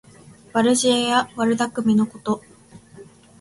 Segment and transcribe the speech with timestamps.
[0.53, 2.41] 悪知恵や悪だくみのこと。